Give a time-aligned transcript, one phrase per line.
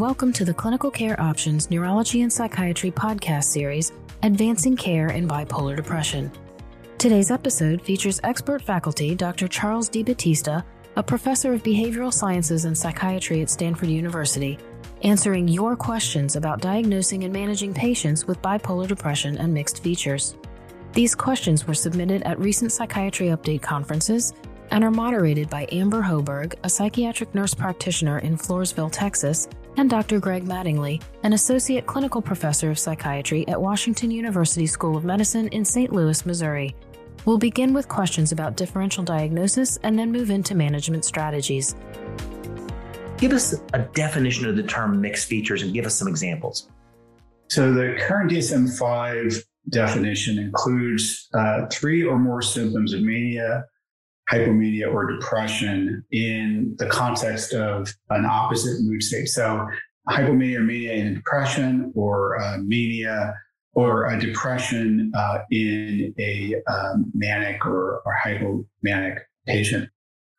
[0.00, 5.76] welcome to the Clinical Care Options Neurology and Psychiatry podcast series, Advancing Care in Bipolar
[5.76, 6.32] Depression.
[6.96, 9.46] Today's episode features expert faculty Dr.
[9.46, 10.64] Charles DeBattista,
[10.96, 14.58] a professor of behavioral sciences and psychiatry at Stanford University,
[15.02, 20.34] answering your questions about diagnosing and managing patients with bipolar depression and mixed features.
[20.94, 24.32] These questions were submitted at recent Psychiatry Update conferences
[24.70, 30.20] and are moderated by Amber Hoberg, a psychiatric nurse practitioner in Floresville, Texas, and Dr.
[30.20, 35.64] Greg Mattingly, an associate clinical professor of psychiatry at Washington University School of Medicine in
[35.64, 35.92] St.
[35.92, 36.74] Louis, Missouri.
[37.24, 41.74] We'll begin with questions about differential diagnosis and then move into management strategies.
[43.18, 46.68] Give us a definition of the term mixed features and give us some examples.
[47.48, 53.64] So, the current DSM 5 definition includes uh, three or more symptoms of mania,
[54.30, 59.26] hypomania, or depression in the context of an opposite mood state.
[59.26, 59.66] So,
[60.08, 63.34] hypomania or mania in depression, or uh, mania
[63.72, 69.88] or a depression uh, in a um, manic or, or hypomanic patient.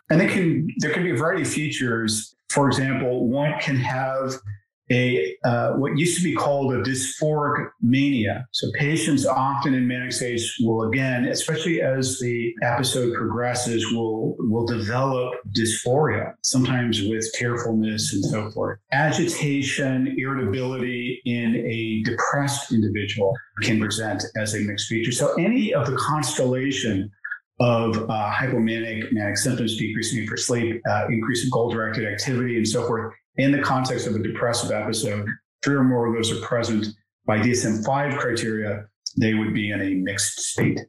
[0.09, 2.35] And they can, there can be a variety of features.
[2.49, 4.33] For example, one can have
[4.91, 8.45] a uh, what used to be called a dysphoric mania.
[8.51, 14.65] So patients often in manic states will again, especially as the episode progresses, will will
[14.65, 18.79] develop dysphoria, sometimes with tearfulness and so forth.
[18.91, 25.11] Agitation, irritability in a depressed individual can present as a mixed feature.
[25.11, 27.09] So any of the constellation
[27.59, 33.13] of uh, hypomanic manic symptoms, decreasing for sleep, uh, increasing goal-directed activity, and so forth,
[33.37, 35.27] in the context of a depressive episode,
[35.63, 36.87] three or more of those are present
[37.25, 38.85] by DSM 5 criteria,
[39.17, 40.79] they would be in a mixed state.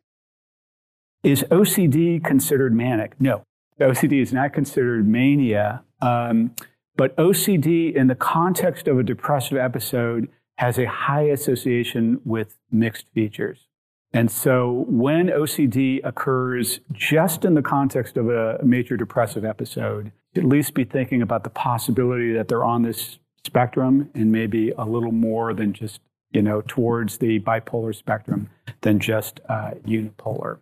[1.23, 3.21] Is OCD considered manic?
[3.21, 3.45] No.
[3.81, 6.55] OCD is not considered mania, um,
[6.97, 13.07] but OCD in the context of a depressive episode has a high association with mixed
[13.15, 13.67] features.
[14.13, 20.45] And so when OCD occurs just in the context of a major depressive episode, at
[20.45, 25.13] least be thinking about the possibility that they're on this spectrum and maybe a little
[25.13, 26.01] more than just,
[26.31, 28.49] you know, towards the bipolar spectrum
[28.81, 30.59] than just uh, unipolar.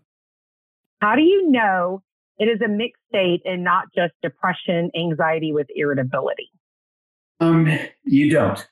[1.01, 2.03] How do you know
[2.39, 6.51] it is a mixed state and not just depression, anxiety with irritability?
[7.39, 8.67] Um, you don't,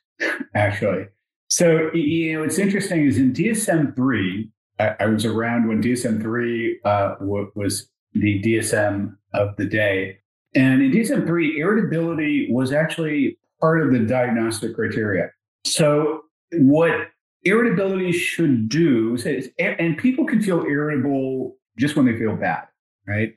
[0.55, 1.07] actually.
[1.49, 6.21] So, you know, what's interesting is in DSM 3, I, I was around when DSM
[6.21, 10.19] 3 uh, w- was the DSM of the day.
[10.55, 15.31] And in DSM 3, irritability was actually part of the diagnostic criteria.
[15.65, 16.23] So,
[16.53, 17.09] what
[17.43, 19.19] irritability should do,
[19.59, 22.67] and people can feel irritable just when they feel bad,
[23.07, 23.35] right?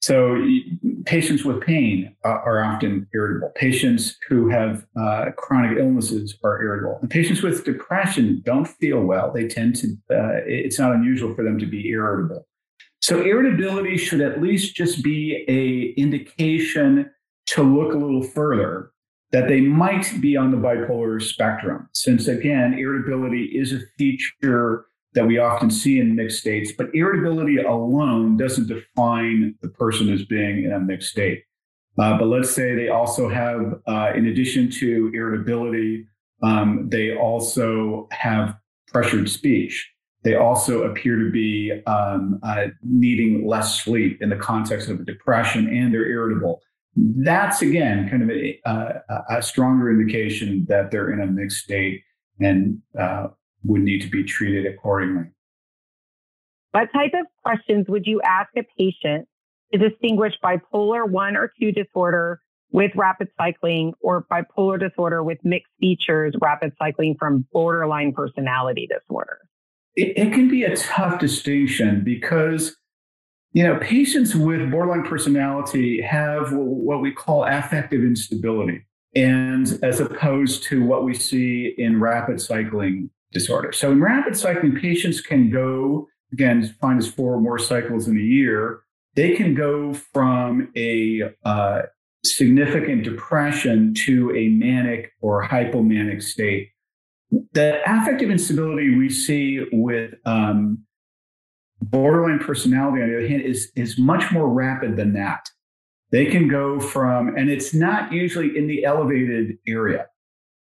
[0.00, 0.36] So,
[1.06, 3.50] patients with pain are often irritable.
[3.54, 6.98] Patients who have uh, chronic illnesses are irritable.
[7.00, 9.32] And patients with depression don't feel well.
[9.32, 12.46] They tend to, uh, it's not unusual for them to be irritable.
[13.04, 17.10] So irritability should at least just be a indication
[17.48, 18.92] to look a little further
[19.30, 21.86] that they might be on the bipolar spectrum.
[21.92, 27.58] Since again, irritability is a feature that we often see in mixed states, but irritability
[27.58, 31.42] alone doesn't define the person as being in a mixed state.
[31.98, 36.06] Uh, but let's say they also have, uh, in addition to irritability,
[36.42, 39.93] um, they also have pressured speech
[40.24, 45.04] they also appear to be um, uh, needing less sleep in the context of a
[45.04, 46.62] depression and they're irritable.
[46.96, 49.02] That's again kind of a, a,
[49.38, 52.02] a stronger indication that they're in a mixed state
[52.40, 53.28] and uh,
[53.64, 55.26] would need to be treated accordingly.
[56.70, 59.28] What type of questions would you ask a patient
[59.72, 62.40] to distinguish bipolar one or two disorder
[62.72, 69.38] with rapid cycling or bipolar disorder with mixed features, rapid cycling from borderline personality disorder?
[69.96, 72.76] It, it can be a tough distinction because
[73.52, 80.64] you know patients with borderline personality have what we call affective instability and as opposed
[80.64, 83.72] to what we see in rapid cycling disorder.
[83.72, 88.16] So in rapid cycling patients can go again defined as four or more cycles in
[88.16, 88.80] a year.
[89.14, 91.82] They can go from a uh,
[92.24, 96.70] significant depression to a manic or hypomanic state
[97.52, 100.84] the affective instability we see with um,
[101.80, 105.48] borderline personality, on the other hand, is, is much more rapid than that.
[106.10, 110.06] They can go from, and it's not usually in the elevated area.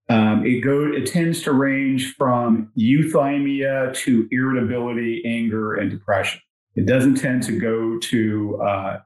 [0.10, 6.42] Um, it go it tends to range from euthymia to irritability, anger, and depression.
[6.76, 8.98] It doesn't tend to go to uh,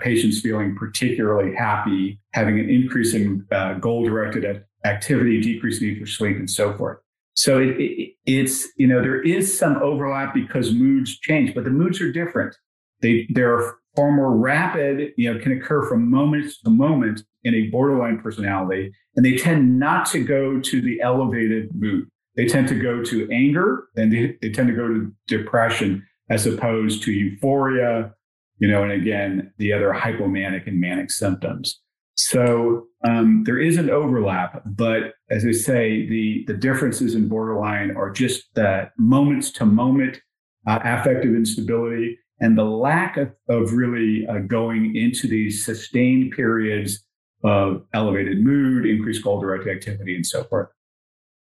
[0.00, 6.48] patients feeling particularly happy, having an increasing uh, goal-directed activity, decreased need for sleep, and
[6.48, 6.98] so forth.
[7.36, 11.70] So it, it, it's you know there is some overlap because moods change, but the
[11.70, 12.56] moods are different.
[13.02, 15.12] They they're far more rapid.
[15.16, 19.78] You know, can occur from moment to moment in a borderline personality, and they tend
[19.78, 22.08] not to go to the elevated mood.
[22.36, 26.46] They tend to go to anger, and they, they tend to go to depression as
[26.46, 28.12] opposed to euphoria.
[28.58, 31.80] You know, and again, the other hypomanic and manic symptoms.
[32.14, 37.96] So um, there is an overlap, but as I say, the the differences in borderline
[37.96, 40.20] are just that moments to moment
[40.66, 47.04] uh, affective instability and the lack of, of really uh, going into these sustained periods
[47.44, 50.68] of elevated mood, increased goal directed activity, and so forth.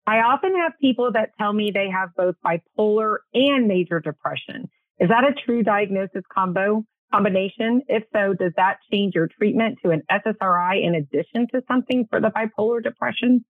[0.07, 4.69] I often have people that tell me they have both bipolar and major depression.
[4.99, 6.83] Is that a true diagnosis combo?
[7.13, 7.81] Combination?
[7.87, 12.19] If so, does that change your treatment to an SSRI in addition to something for
[12.19, 13.45] the bipolar depression?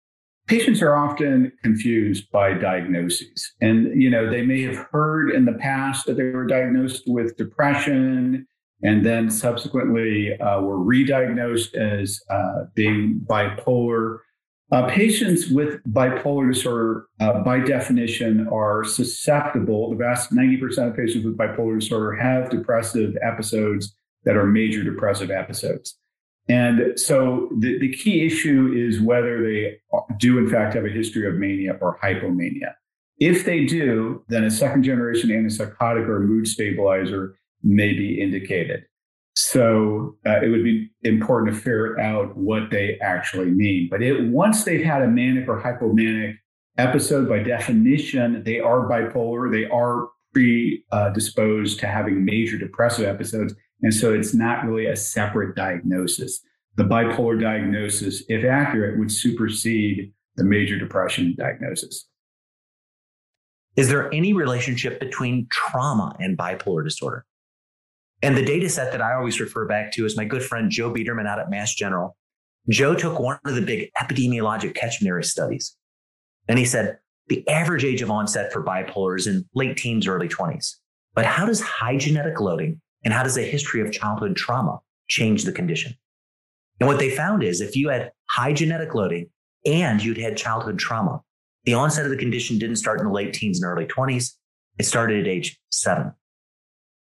[0.48, 3.54] Patients are often confused by diagnoses.
[3.62, 7.38] And, you know, they may have heard in the past that they were diagnosed with
[7.38, 8.46] depression
[8.84, 14.18] and then subsequently uh, were re-diagnosed as uh, being bipolar.
[14.74, 19.92] Uh, patients with bipolar disorder, uh, by definition, are susceptible.
[19.92, 25.30] The vast 90% of patients with bipolar disorder have depressive episodes that are major depressive
[25.30, 26.00] episodes.
[26.50, 29.78] And so the, the key issue is whether they
[30.18, 32.74] do, in fact, have a history of mania or hypomania.
[33.20, 38.86] If they do, then a second generation antipsychotic or mood stabilizer may be indicated.
[39.36, 43.88] So uh, it would be important to figure out what they actually mean.
[43.90, 46.36] But it, once they've had a manic or hypomanic
[46.78, 49.52] episode, by definition, they are bipolar.
[49.52, 53.54] They are predisposed to having major depressive episodes.
[53.82, 56.40] And so it's not really a separate diagnosis.
[56.76, 62.08] The bipolar diagnosis, if accurate, would supersede the major depression diagnosis.
[63.76, 67.26] Is there any relationship between trauma and bipolar disorder?
[68.24, 70.90] And the data set that I always refer back to is my good friend Joe
[70.90, 72.16] Biederman out at Mass General.
[72.70, 75.76] Joe took one of the big epidemiologic catchment area studies.
[76.48, 80.30] And he said the average age of onset for bipolar is in late teens, early
[80.30, 80.76] 20s.
[81.14, 84.80] But how does high genetic loading and how does a history of childhood trauma
[85.10, 85.94] change the condition?
[86.80, 89.30] And what they found is if you had high genetic loading
[89.66, 91.22] and you'd had childhood trauma,
[91.66, 94.32] the onset of the condition didn't start in the late teens and early 20s.
[94.80, 96.14] It started at age seven.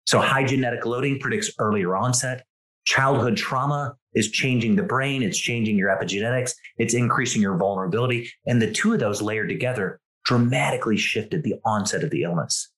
[0.05, 2.45] So high genetic loading predicts earlier onset.
[2.85, 5.23] Childhood trauma is changing the brain.
[5.23, 6.53] It's changing your epigenetics.
[6.77, 8.29] It's increasing your vulnerability.
[8.45, 12.71] And the two of those layered together dramatically shifted the onset of the illness.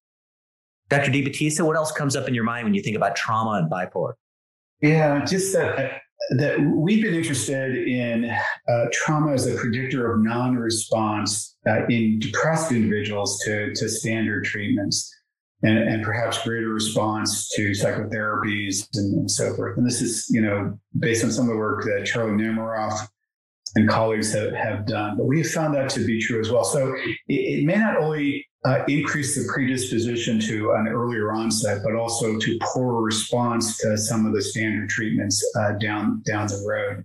[0.90, 1.12] Dr.
[1.12, 4.14] DeBattista, what else comes up in your mind when you think about trauma and bipolar?
[4.82, 6.02] Yeah, just that,
[6.38, 8.30] that we've been interested in
[8.70, 15.14] uh, trauma as a predictor of non-response uh, in depressed individuals to, to standard treatments
[15.64, 19.78] and, and perhaps greater response to psychotherapies and, and, so forth.
[19.78, 23.08] And this is, you know, based on some of the work that Charlie Nemeroff
[23.76, 25.18] and colleagues have, have done.
[25.18, 26.64] But we have found that to be true as well.
[26.64, 31.96] So it, it may not only uh, increase the predisposition to an earlier onset, but
[31.96, 37.04] also to poorer response to some of the standard treatments uh, down down the road.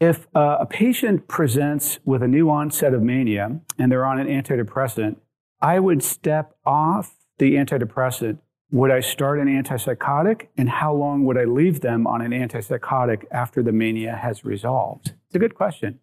[0.00, 4.26] If uh, a patient presents with a new onset of mania and they're on an
[4.26, 5.16] antidepressant,
[5.62, 8.38] I would step off the antidepressant.
[8.72, 10.48] Would I start an antipsychotic?
[10.58, 15.14] And how long would I leave them on an antipsychotic after the mania has resolved?
[15.26, 16.00] It's a good question.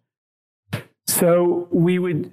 [1.06, 2.32] So we would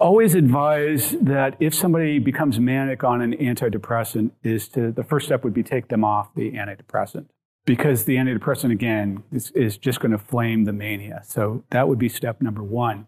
[0.00, 5.44] always advise that if somebody becomes manic on an antidepressant is to the first step
[5.44, 7.26] would be take them off the antidepressant
[7.64, 11.98] because the antidepressant again is, is just going to flame the mania so that would
[11.98, 13.06] be step number one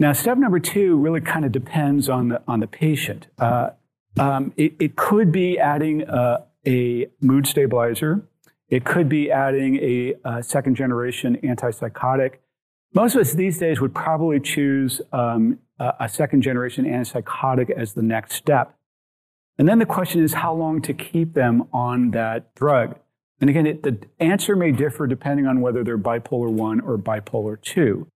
[0.00, 3.26] now, step number two really kind of depends on the on the patient.
[3.38, 3.70] Uh,
[4.18, 8.22] um, it, it, could be adding a, a, mood stabilizer.
[8.70, 12.36] It could be adding a, a, second generation antipsychotic.
[12.94, 17.92] Most of us these days would probably choose um, a, a second generation antipsychotic as
[17.92, 18.74] the next step.
[19.58, 22.98] And then the question is how long to keep them on that drug.
[23.40, 27.60] And again, it, the answer may differ depending on whether they're bipolar 1 or bipolar
[27.60, 28.10] 2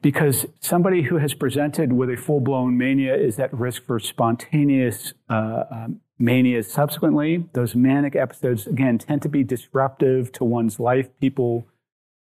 [0.00, 5.12] because somebody who has presented with a full blown mania is at risk for spontaneous
[5.28, 7.44] uh, um, mania subsequently.
[7.52, 11.08] Those manic episodes, again, tend to be disruptive to one's life.
[11.20, 11.66] People,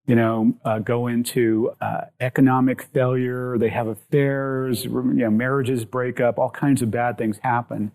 [0.07, 6.21] you know, uh, go into uh, economic failure, they have affairs, you know, marriages break
[6.21, 7.91] up, all kinds of bad things happen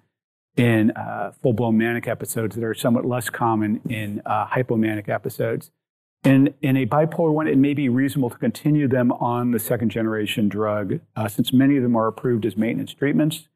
[0.57, 5.71] in uh, full blown manic episodes that are somewhat less common in uh, hypomanic episodes.
[6.23, 9.89] In, in a bipolar one, it may be reasonable to continue them on the second
[9.89, 13.49] generation drug, uh, since many of them are approved as maintenance treatments.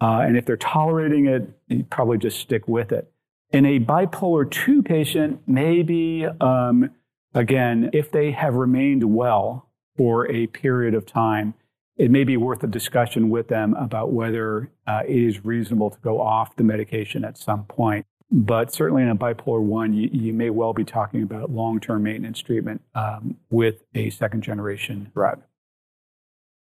[0.00, 3.10] Uh, and if they're tolerating it, you probably just stick with it.
[3.50, 6.90] In a bipolar 2 patient, maybe, um,
[7.34, 11.54] again, if they have remained well for a period of time,
[11.96, 15.98] it may be worth a discussion with them about whether uh, it is reasonable to
[16.00, 18.06] go off the medication at some point.
[18.30, 22.02] But certainly in a bipolar one, you, you may well be talking about long term
[22.02, 25.42] maintenance treatment um, with a second generation drug.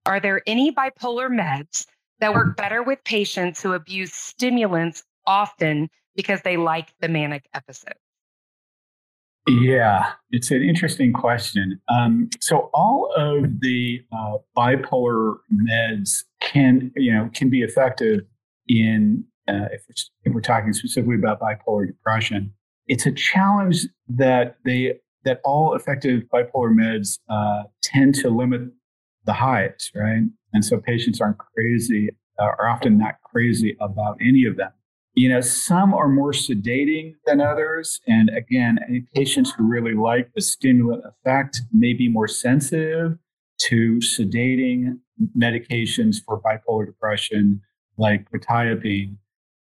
[0.05, 1.85] Are there any bipolar meds
[2.19, 7.95] that work better with patients who abuse stimulants often because they like the manic episode?
[9.47, 11.81] Yeah, it's an interesting question.
[11.89, 18.21] Um, so all of the uh, bipolar meds can, you know, can be effective
[18.69, 22.53] in uh, if, we're, if we're talking specifically about bipolar depression.
[22.87, 28.61] It's a challenge that they that all effective bipolar meds uh, tend to limit
[29.25, 30.23] the highs, right?
[30.51, 32.09] And so patients aren't crazy,
[32.39, 34.71] uh, are often not crazy about any of them.
[35.15, 38.01] You know, some are more sedating than others.
[38.07, 43.17] And again, patients who really like the stimulant effect may be more sensitive
[43.59, 44.97] to sedating
[45.37, 47.61] medications for bipolar depression,
[47.97, 49.17] like quetiapine,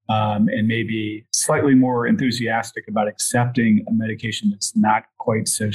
[0.09, 5.71] um, and maybe slightly more enthusiastic about accepting a medication that's not quite so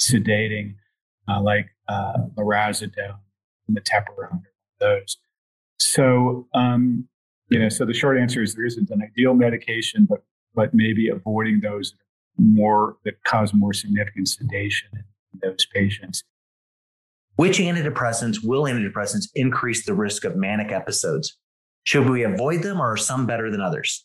[0.00, 0.74] sedating,
[1.28, 3.16] uh, like uh, lorazepam,
[3.70, 4.42] metoprolol,
[4.80, 5.16] those.
[5.78, 7.08] So, um,
[7.48, 10.22] you know, so the short answer is there isn't an ideal medication, but
[10.54, 11.94] but maybe avoiding those
[12.36, 16.22] more that cause more significant sedation in those patients.
[17.36, 21.38] Which antidepressants will antidepressants increase the risk of manic episodes?
[21.84, 24.04] Should we avoid them or are some better than others?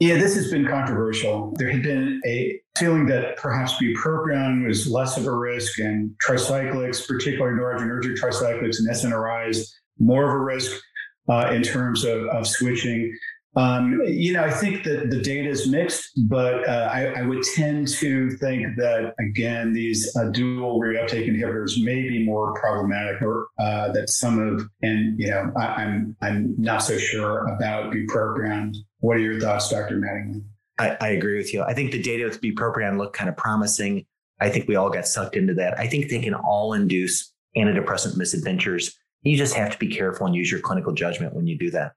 [0.00, 1.54] Yeah, this has been controversial.
[1.56, 7.06] There had been a feeling that perhaps bupropion was less of a risk and tricyclics,
[7.06, 10.82] particularly noradrenergic tricyclics and SNRIs, more of a risk
[11.28, 13.16] uh, in terms of, of switching.
[13.56, 17.44] Um, you know, I think that the data is mixed, but uh, I, I, would
[17.54, 23.46] tend to think that again, these uh, dual reuptake inhibitors may be more problematic, or
[23.60, 27.92] uh, that some of, and you know, I, am I'm, I'm not so sure about
[27.92, 28.74] bupropion.
[28.98, 30.00] What are your thoughts, Dr.
[30.00, 30.42] Mattingly?
[30.78, 31.62] I, I agree with you.
[31.62, 34.04] I think the data with bupropion looked kind of promising.
[34.40, 35.78] I think we all got sucked into that.
[35.78, 38.98] I think they can all induce antidepressant misadventures.
[39.22, 41.92] You just have to be careful and use your clinical judgment when you do that.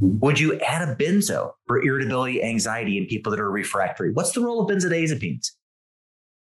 [0.00, 4.12] Would you add a benzo for irritability, anxiety in people that are refractory?
[4.12, 5.50] What's the role of benzodiazepines?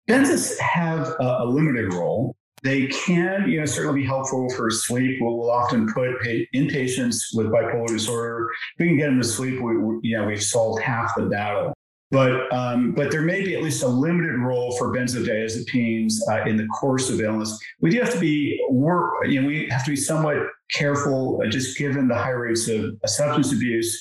[0.08, 2.36] Benzos have a, limited role.
[2.62, 5.18] They can, you know, certainly be helpful for sleep.
[5.20, 9.60] We'll, often put in patients with bipolar disorder, if we can get them to sleep,
[9.60, 11.74] we, you know, we've solved half the battle.
[12.14, 16.56] But um, but there may be at least a limited role for benzodiazepines uh, in
[16.56, 17.58] the course of illness.
[17.80, 19.26] We do have to be work.
[19.26, 20.36] You know, we have to be somewhat
[20.70, 24.00] careful, uh, just given the high rates of substance abuse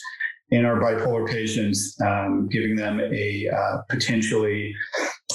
[0.52, 4.76] in our bipolar patients, um, giving them a uh, potentially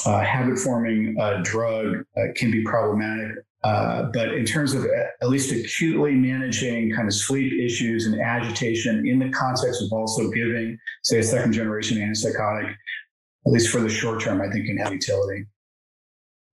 [0.07, 3.37] uh, habit-forming uh, drug uh, can be problematic.
[3.65, 4.87] Uh, but in terms of
[5.21, 10.31] at least acutely managing kind of sleep issues and agitation in the context of also
[10.31, 14.77] giving, say, a second generation antipsychotic, at least for the short term, I think can
[14.79, 15.47] have utility.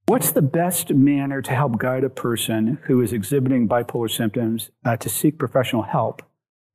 [0.07, 4.97] What's the best manner to help guide a person who is exhibiting bipolar symptoms uh,
[4.97, 6.21] to seek professional help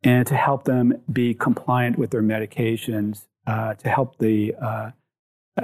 [0.02, 4.90] and to help them be compliant with their medications, uh, to help the uh,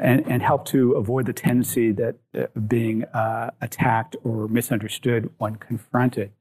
[0.00, 5.56] and, and, help to avoid the tendency that uh, being uh, attacked or misunderstood when
[5.56, 6.32] confronted?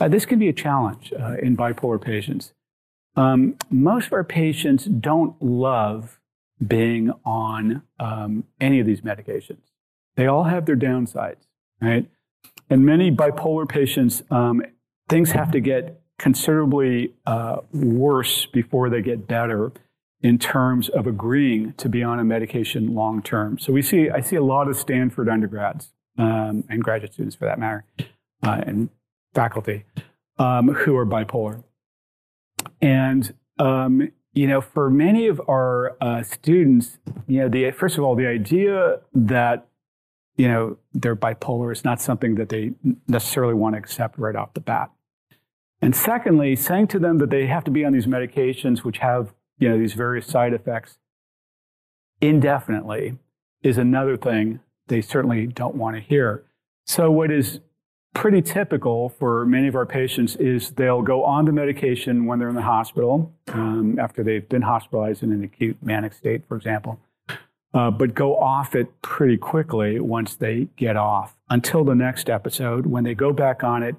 [0.00, 2.52] Uh, this can be a challenge in bipolar patients.
[3.16, 6.18] Um, most of our patients don't love
[6.66, 9.62] being on um, any of these medications.
[10.16, 11.46] They all have their downsides,
[11.80, 12.08] right?
[12.70, 14.62] And many bipolar patients, um,
[15.08, 19.72] things have to get considerably uh, worse before they get better
[20.22, 23.58] in terms of agreeing to be on a medication long term.
[23.58, 27.46] So we see, I see a lot of Stanford undergrads um, and graduate students, for
[27.46, 27.84] that matter,
[28.42, 28.88] uh, and
[29.34, 29.84] faculty
[30.38, 31.64] um, who are bipolar.
[32.80, 38.04] And um, you know, for many of our uh, students, you know, the first of
[38.04, 39.68] all, the idea that
[40.36, 42.72] you know, they're bipolar is not something that they
[43.06, 44.90] necessarily want to accept right off the bat.
[45.80, 49.34] And secondly, saying to them that they have to be on these medications which have,
[49.58, 50.98] you know, these various side effects
[52.20, 53.18] indefinitely
[53.62, 56.44] is another thing they certainly don't want to hear.
[56.86, 57.60] So what is
[58.14, 62.48] pretty typical for many of our patients is they'll go on the medication when they're
[62.48, 66.98] in the hospital um, after they've been hospitalized in an acute manic state, for example.
[67.74, 72.86] uh, but go off it pretty quickly once they get off until the next episode
[72.86, 73.96] when they go back on it.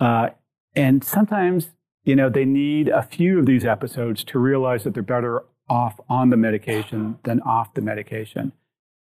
[0.00, 0.30] Uh,
[0.74, 1.70] and sometimes,
[2.06, 5.98] you know, they need a few of these episodes to realize that they're better off
[6.08, 8.52] on the medication than off the medication.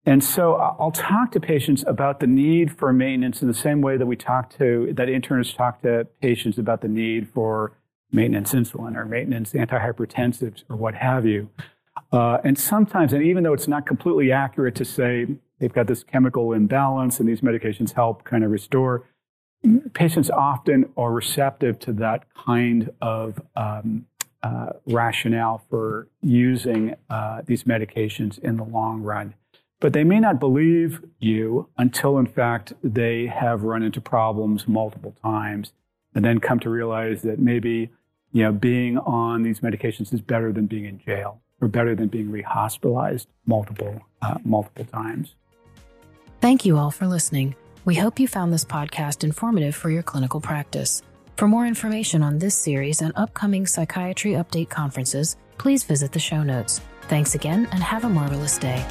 [0.06, 3.96] And so I'll talk to patients about the need for maintenance in the same way
[3.96, 7.72] that we talk to, that internists talk to patients about the need for
[8.12, 11.50] maintenance insulin or maintenance antihypertensives or what have you.
[12.12, 15.26] Uh, and sometimes, and even though it's not completely accurate to say
[15.58, 19.04] they've got this chemical imbalance and these medications help kind of restore,
[19.94, 24.06] patients often are receptive to that kind of um,
[24.42, 29.34] uh, rationale for using uh, these medications in the long run.
[29.80, 35.14] But they may not believe you until, in fact, they have run into problems multiple
[35.22, 35.72] times
[36.14, 37.90] and then come to realize that maybe
[38.32, 42.08] you know, being on these medications is better than being in jail or better than
[42.08, 45.34] being rehospitalized multiple, uh, multiple times.
[46.40, 47.54] Thank you all for listening.
[47.84, 51.02] We hope you found this podcast informative for your clinical practice.
[51.36, 56.44] For more information on this series and upcoming psychiatry update conferences, please visit the show
[56.44, 56.80] notes.
[57.08, 58.84] Thanks again and have a marvelous day.